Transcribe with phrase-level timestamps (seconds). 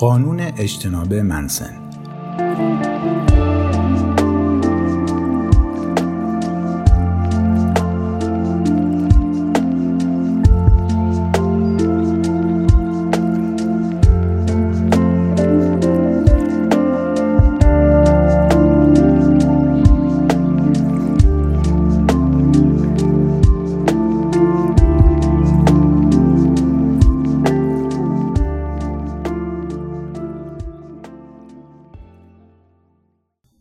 [0.00, 1.89] قانون اجتناب منسن.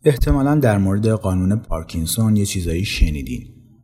[0.09, 3.44] احتمالا در مورد قانون پارکینسون یه چیزایی شنیدین.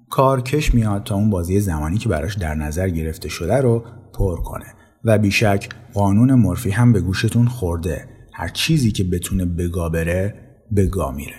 [0.09, 3.83] کارکش میاد تا اون بازی زمانی که براش در نظر گرفته شده رو
[4.13, 4.65] پر کنه
[5.03, 8.05] و بیشک قانون مورفی هم به گوشتون خورده.
[8.33, 10.33] هر چیزی که بتونه بگا بره
[10.75, 11.37] بگا میره.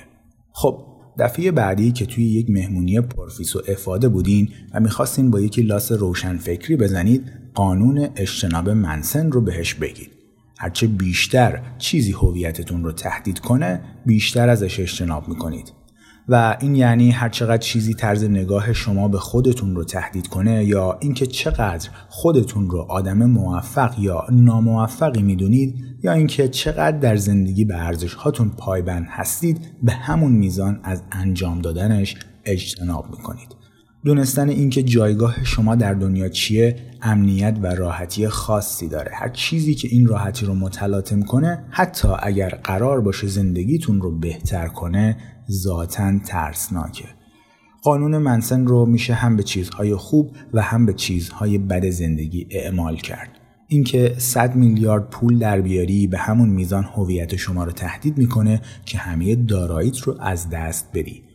[0.53, 0.87] خب
[1.19, 5.93] دفعه بعدی که توی یک مهمونی پرفیس و افاده بودین و می‌خواستین با یکی لاس
[5.93, 7.25] روشن فکری بزنید
[7.55, 10.16] قانون اجتناب منسن رو بهش بگید.
[10.59, 15.73] هرچه بیشتر چیزی هویتتون رو تهدید کنه بیشتر ازش اجتناب می‌کنید.
[16.29, 20.99] و این یعنی هر چقدر چیزی طرز نگاه شما به خودتون رو تهدید کنه یا
[21.01, 27.77] اینکه چقدر خودتون رو آدم موفق یا ناموفقی می‌دونید یا اینکه چقدر در زندگی به
[27.77, 33.66] ارزش هاتون پایبند هستید به همون میزان از انجام دادنش اجتناب می‌کنید.
[34.07, 39.11] دونستن اینکه جایگاه شما در دنیا چیه امنیت و راحتی خاصی داره.
[39.15, 44.69] هر چیزی که این راحتی رو متلاطم کنه حتی اگر قرار باشه زندگیتون رو بهتر
[44.69, 45.17] کنه
[45.51, 47.05] ذاتا ترسناکه.
[47.83, 52.97] قانون منسن رو میشه هم به چیزهای خوب و هم به چیزهای بد زندگی اعمال
[52.97, 53.29] کرد.
[53.69, 58.99] اینکه 100 میلیارد پول در بیاری به همون میزان هویت شما رو تهدید می‌کنه که
[58.99, 61.26] همه داراییت رو از دست بدی.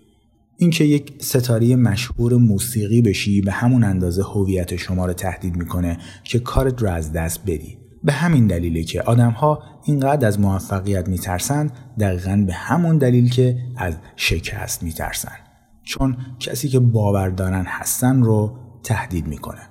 [0.62, 6.40] اینکه یک ستاره مشهور موسیقی بشی به همون اندازه هویت شما رو تهدید می‌کنه که
[6.40, 7.78] کارت رو از دست بدی.
[8.04, 13.98] به همین دلیله که آدمها اینقدر از موفقیت میترسن دقیقا به همون دلیل که از
[14.16, 15.36] شکست میترسن
[15.84, 19.71] چون کسی که باور دارن هستن رو تهدید می‌کنه.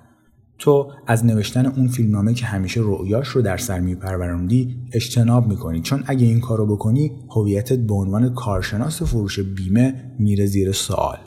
[0.61, 5.81] تو از نوشتن اون فیلمنامه که همیشه رؤیاش رو در سر میپروروندی اجتناب می‌کنی.
[5.81, 11.19] چون اگه این کارو بکنی هویتت به عنوان کارشناس فروش بیمه میره زیر سوال.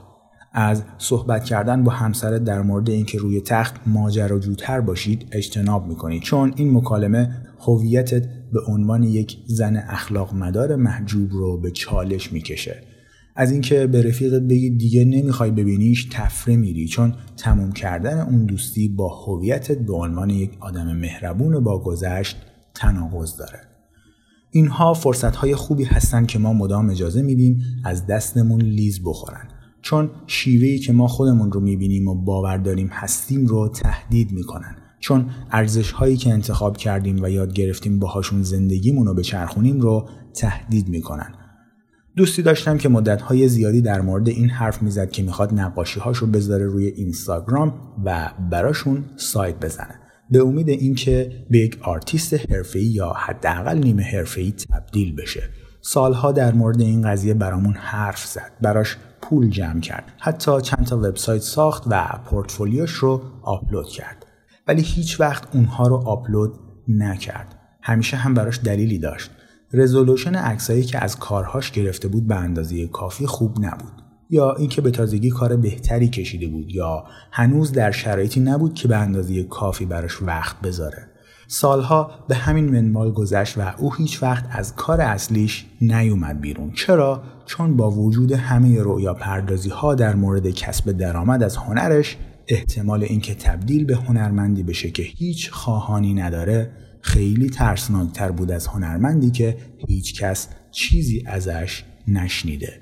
[0.53, 6.19] از صحبت کردن با همسرت در مورد اینکه روی تخت ماجراجوتر باشید اجتناب می‌کنی.
[6.19, 12.92] چون این مکالمه هویتت به عنوان یک زن اخلاق مدار محجوب رو به چالش می‌کشه.
[13.35, 18.87] از اینکه به رفیقت بگی دیگه نمی‌خوای ببینیش تفره میری چون تموم کردن اون دوستی
[18.87, 22.37] با هویتت به عنوان یک آدم مهربون با گذشت
[22.73, 23.59] تناقض داره.
[24.51, 29.47] اینها فرصت های خوبی هستن که ما مدام اجازه میدیم از دستمون لیز بخورن.
[29.81, 34.75] چون شیوه‌ای که ما خودمون رو می‌بینیم و باور داریم هستیم رو تهدید می‌کنن.
[34.99, 40.89] چون ارزش هایی که انتخاب کردیم و یاد گرفتیم باهاشون زندگیمون رو بچرخونیم رو تهدید
[40.89, 41.35] می‌کنن.
[42.15, 46.65] دوستی داشتم که مدتهای زیادی در مورد این حرف می‌زد که می‌خواد نقاشی رو بذاره
[46.65, 47.73] روی اینستاگرام
[48.05, 49.99] و براشون سایت بزنه.
[50.29, 55.43] به امید اینکه به یک آرتیست حرفه‌ای یا حداقل نیمه حرفه‌ای تبدیل بشه.
[55.81, 58.51] سالها در مورد این قضیه برامون حرف زد.
[58.61, 60.13] براش پول جمع کرد.
[60.19, 64.25] حتی چند تا وبسایت ساخت و پورتفولیوش رو آپلود کرد.
[64.67, 67.55] ولی هیچ وقت اونها رو آپلود نکرد.
[67.81, 69.31] همیشه هم براش دلیلی داشت.
[69.73, 74.03] رزولوشن عکسایی که از کارهاش گرفته بود به اندازه کافی خوب نبود.
[74.29, 78.97] یا اینکه به تازگی کار بهتری کشیده بود یا هنوز در شرایطی نبود که به
[78.97, 81.07] اندازه کافی براش وقت بذاره.
[81.47, 86.71] سالها به همین منوال گذشت و او هیچ وقت از کار اصلیش نیومد بیرون.
[86.71, 92.17] چرا؟ چون با وجود همه رویا پردازی ها در مورد کسب درآمد از هنرش
[92.47, 96.71] احتمال اینکه تبدیل به هنرمندی بشه که هیچ خواهانی نداره
[97.03, 102.81] خیلی ترسناکتر بود از هنرمندی که هیچ کس چیزی ازش نشنیده.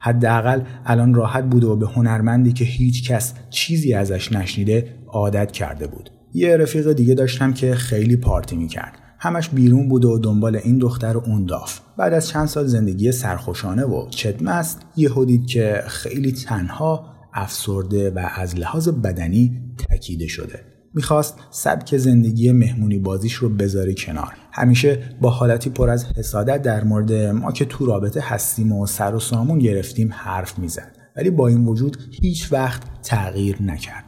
[0.00, 5.86] حداقل الان راحت بود و به هنرمندی که هیچ کس چیزی ازش نشنیده عادت کرده
[5.86, 6.10] بود.
[6.34, 8.98] یه رفیق دیگه داشتم که خیلی پارتی می‌کرد.
[9.18, 11.80] همش بیرون بود و دنبال این دختر و اون داف.
[11.98, 18.28] بعد از چند سال زندگی سرخوشانه و چدمست یه دید که خیلی تنها افسرده و
[18.36, 19.60] از لحاظ بدنی
[19.90, 20.75] تکیده شده.
[20.96, 24.32] می‌خواست سبک زندگی مهمونی بازیش رو بذاره کنار.
[24.52, 29.14] همیشه با حالتی پر از حسادت در مورد ما که تو رابطه هستیم و سر
[29.14, 30.96] و سامون گرفتیم حرف می‌زد.
[31.16, 34.04] ولی با این وجود هیچ وقت تغییر نکرد.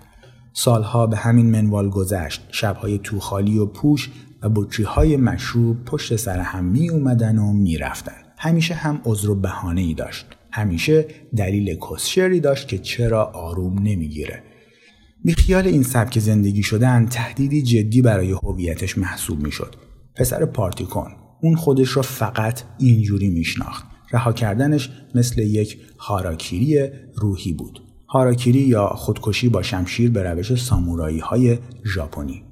[0.52, 2.49] سالها به همین منوال گذشت.
[2.50, 4.11] شبهای تو خالی و پوش
[4.43, 8.23] و بطری های مشروب پشت سر هم می اومدن و می‌رفتن.
[8.38, 10.26] همیشه هم عذر و بهانه ای داشت.
[10.52, 11.06] همیشه
[11.37, 14.43] دلیل کسشری داشت که چرا آروم نمی‌گیره.
[15.25, 19.75] بیخیال این سبک زندگی شدن تهدیدی جدی برای هویتش محسوب می‌شد.
[20.17, 21.11] پسر پارتی کن
[21.43, 23.85] اون خودش رو فقط اینجوری میشناخت.
[24.12, 27.82] رها کردنش مثل یک هاراکیری روحی بود.
[28.09, 32.43] هاراکیری یا خودکشی با شمشیر به روش سامورایی های ژاپنی.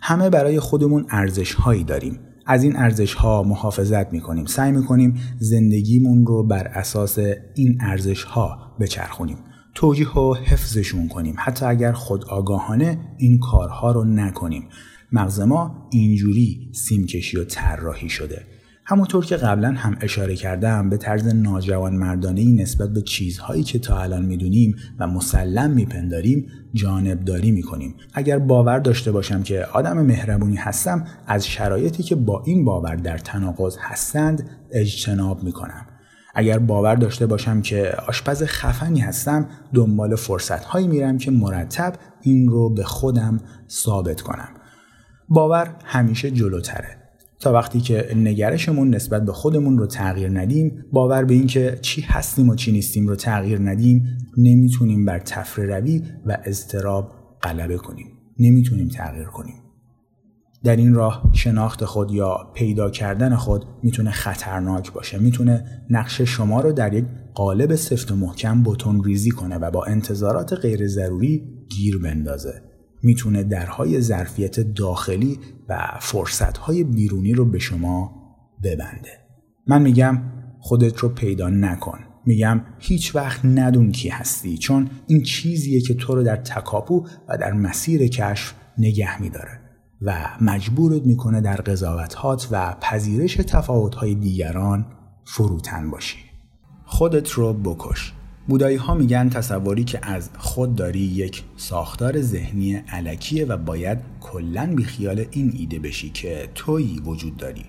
[0.00, 2.18] همه برای خودمون ارزش هایی داریم.
[2.46, 7.18] از این ارزش ها محافظت می کنیم سعی می کنیم زندگیمون رو بر اساس
[7.54, 9.36] این ارزش ها بچرخونیم.
[9.74, 11.34] توجیه و حفظشون کنیم.
[11.38, 14.68] حتی اگر خود آگاهانه این کارها رو نکنیم.
[15.12, 18.46] مغز ما اینجوری سیمکشی و طراحی شده.
[18.84, 23.98] همونطور که قبلا هم اشاره کردم به طرز ناجوان مردانه نسبت به چیزهایی که تا
[24.02, 27.94] الان می‌دونیم و مسلم میپنداریم جانبداری می‌کنیم.
[28.14, 33.18] اگر باور داشته باشم که آدم مهربونی هستم از شرایطی که با این باور در
[33.18, 35.86] تناقض هستند اجتناب می‌کنم.
[36.34, 42.74] اگر باور داشته باشم که آشپز خفنی هستم دنبال فرصتهایی میرم که مرتب این رو
[42.74, 43.40] به خودم
[43.70, 44.48] ثابت کنم.
[45.28, 47.02] باور همیشه جلوتره.
[47.40, 52.48] تا وقتی که نگرشمون نسبت به خودمون رو تغییر ندیم باور به اینکه چی هستیم
[52.48, 57.12] و چی نیستیم رو تغییر ندیم نمی‌تونیم بر تفره روی و اضطراب
[57.42, 58.06] غلبه کنیم.
[58.38, 59.61] نمی‌تونیم تغییر کنیم.
[60.64, 65.18] در این راه شناخت خود یا پیدا کردن خود می‌تونه خطرناک باشه.
[65.18, 67.04] می‌تونه نقش شما رو در یک
[67.34, 72.62] قالب سفت و محکم بتون ریزی کنه و با انتظارات غیر ضروری گیر بندازه.
[73.02, 75.38] می‌تونه درهای ظرفیت داخلی
[75.68, 78.12] و فرصتهای بیرونی رو به شما
[78.62, 79.10] ببنده.
[79.66, 80.22] من میگم
[80.60, 81.98] خودت رو پیدا نکن.
[82.26, 87.38] میگم هیچ وقت ندون کی هستی چون این چیزیه که تو رو در تکاپو و
[87.38, 89.61] در مسیر کشف نگه میداره.
[90.04, 94.86] و مجبورت می‌کنه در قضاوتهات و پذیرش تفاوتهای دیگران
[95.24, 96.18] فروتن باشی.
[96.84, 98.12] خودت رو بکش.
[98.48, 104.72] بودایی ها میگن تصوری که از خود داری یک ساختار ذهنی علکیه و باید کلا
[104.76, 107.64] بیخیال این ایده بشی که تویی وجود داری.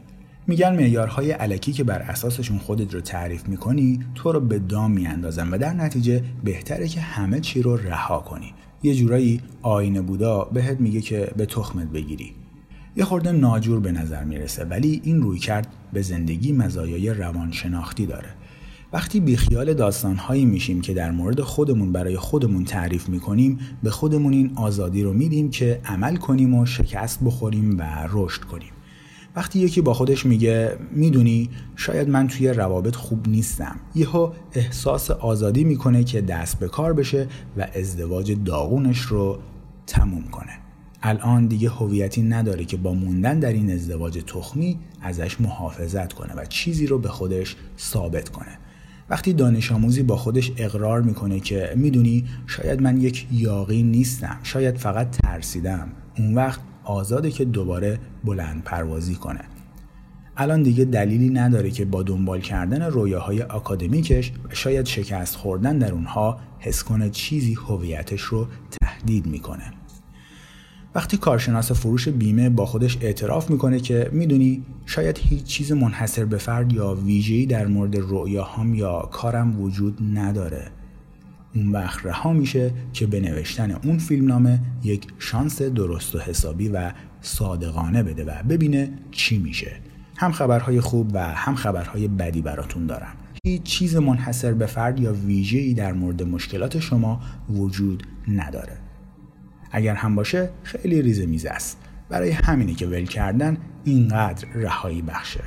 [0.48, 5.50] میگن معیارهای علکی که بر اساسشون خودت رو تعریف می‌کنی تو رو به دام میاندازن
[5.50, 8.54] و در نتیجه بهتره که همه چی رو رها کنی.
[8.84, 12.32] یه جورایی آینه بودا بهت میگه که به تخمت بگیری.
[12.96, 18.30] یه خورده ناجور به نظر می‌رسه ولی این روی کرد به زندگی مزایای روانشناختی داره.
[18.94, 24.52] وقتی بیخیال داستانهایی میشیم که در مورد خودمون برای خودمون تعریف می‌کنیم به خودمون این
[24.56, 28.72] آزادی رو میدیم که عمل کنیم و شکست بخوریم و رشد کنیم.
[29.36, 33.80] وقتی یکی با خودش میگه می‌دونی شاید من توی روابط خوب نیستم.
[33.96, 37.28] یهو احساس آزادی می‌کنه که دست به کار بشه
[37.58, 39.40] و ازدواج داغونش رو
[39.88, 40.52] تموم کنه.
[41.02, 46.46] الان دیگه هویتی نداره که با موندن در این ازدواج تخمی ازش محافظت کنه و
[46.46, 48.58] چیزی رو به خودش ثابت کنه.
[49.10, 54.78] وقتی دانش آموزی با خودش اقرار می‌کنه که می‌دونی شاید من یک یاقی نیستم شاید
[54.78, 55.88] فقط ترسیدم.
[56.18, 59.42] اون وقت آزاده که دوباره بلند پروازی کنه.
[60.38, 65.92] الان دیگه دلیلی نداره که با دنبال کردن رویاهای آکادمیکش و شاید شکست خوردن در
[65.92, 68.48] اونها حس کنه چیزی هویتش رو
[68.82, 69.74] تهدید می‌کنه.
[70.96, 76.38] وقتی کارشناس فروش بیمه با خودش اعتراف می‌کنه که می‌دونی شاید هیچ چیز منحصر به
[76.38, 80.72] فرد یا ویژه‌ای در مورد رؤیاهام یا کارم وجود نداره.
[81.56, 86.92] اون وقت رها میشه که به نوشتن اون فیلمنامه یک شانس درست و حسابی و
[87.22, 89.72] صادقانه بده و ببینه چی میشه.
[90.18, 93.14] هم خبرهای خوب و هم خبرهای بدی براتون دارم.
[93.46, 98.78] هیچ چیز منحصر به فرد یا ویژه‌ای در مورد مشکلات شما وجود نداره.
[99.72, 101.78] اگر هم باشه خیلی ریزه میزه است.
[102.10, 105.44] برای همینی که ول کردن اینقدر رهایی بخشه.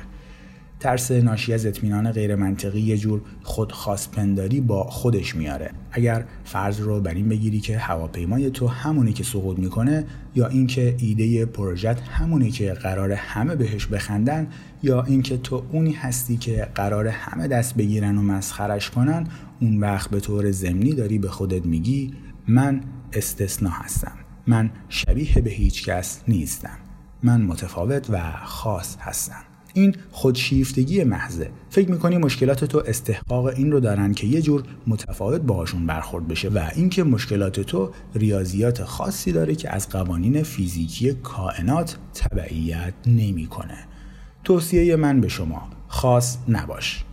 [0.79, 5.71] ترس ناشی از اطمینان غیر منطقی یه جور خودخواست پنداری با خودش میاره.
[5.91, 10.05] اگر فرض رو بر این بگیری که هواپیمای تو همونی که سقوط می‌کنه
[10.35, 14.47] یا اینکه ایده پروژت همونی که قرار همه بهش بخندن
[14.83, 19.27] یا اینکه تو اونی هستی که قرار همه دست بگیرن و مسخرش کنن
[19.61, 22.13] اون وقت به طور ضمنی داری به خودت میگی
[22.47, 22.81] من
[23.13, 24.17] استثنا هستم.
[24.47, 26.77] من شبیه به هیچ کس نیستم.
[27.23, 29.43] من متفاوت و خاص هستم.
[29.77, 31.51] این خودشیفتگی محضه.
[31.69, 36.49] فکر می‌کنی مشکلات تو استحقاق این رو دارن که یه جور متفاوت باهاشون برخورد بشه
[36.49, 43.77] و اینکه مشکلات تو ریاضیات خاصی داره که از قوانین فیزیکی کائنات تبعیت نمی‌کنه.
[44.43, 47.03] توصیه من به شما خاص نباش.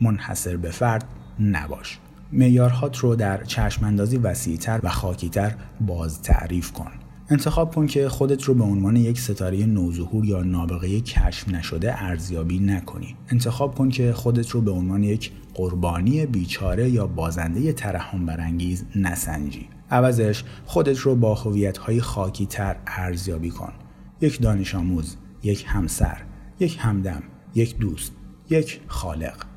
[0.00, 1.04] منحصر به فرد
[1.40, 1.98] نباش.
[2.32, 6.90] میارهات رو در چشماندازی وسیعتر و خاکیتر باز تعریف کن.
[7.30, 12.58] انتخاب کن که خودت رو به عنوان یک ستاره نوظهور یا نابغه کشف نشده ارزیابی
[12.58, 13.16] نکنی.
[13.28, 19.68] انتخاب کن که خودت رو به عنوان یک قربانی بیچاره یا بازنده ترحم برانگیز نسنجی.
[19.90, 23.72] عوضش خودت رو با هویت‌های خاکی تر ارزیابی کن.
[24.20, 26.16] یک دانش آموز یک همسر
[26.60, 27.22] یک همدم
[27.54, 28.12] یک دوست
[28.50, 29.55] یک خالق.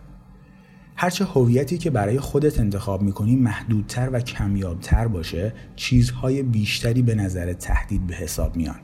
[1.01, 7.53] هرچه هویتی که برای خودت انتخاب می‌کنی محدودتر و کمیابتر باشه چیزهای بیشتری به نظر
[7.53, 8.79] تهدید به حساب میان.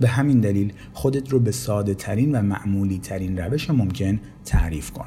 [0.00, 5.06] به همین دلیل خودت رو به ساده ترین و معمولی ترین روش ممکن تعریف کن.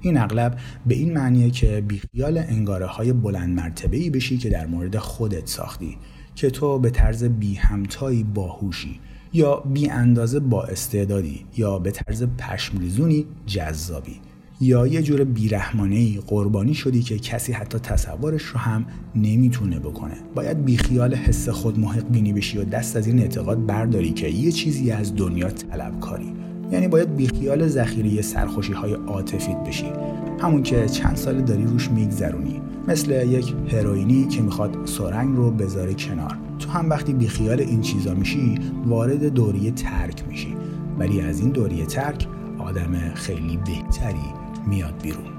[0.00, 4.66] این اغلب به این معنیه که بیخیال انگاره های بلند مرتبه ای بشی که در
[4.66, 5.98] مورد خودت ساختی
[6.34, 9.00] که تو به طرز بی همتایی باهوشی
[9.32, 14.20] یا بی اندازه با استعدادی یا به طرز پشمریزونی جذابی.
[14.60, 20.14] یا یه جور بیرحمانه ای قربانی شدی که کسی حتی تصورش رو هم نمی‌تونه بکنه.
[20.34, 24.52] باید بیخیال حس خود محق بینی بشی و دست از این اعتقاد برداری که یه
[24.52, 26.32] چیزی از دنیا طلبکاری.
[26.72, 29.92] یعنی باید بیخیال ذخیره سرخوشی های عاطفیت بشی.
[30.40, 32.60] همون که چند سال داری روش میگذرونی.
[32.88, 36.38] مثل یک هروئینی که می‌خواد سرنگ رو بذاره کنار.
[36.58, 38.54] تو هم وقتی بیخیال این چیزا میشی
[38.86, 40.54] وارد دوریه ترک میشی.
[40.98, 42.26] ولی از این دوریه ترک
[42.58, 45.32] آدم خیلی بهتری میاد بیرون.